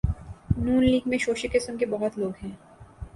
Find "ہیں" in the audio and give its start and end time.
2.43-2.51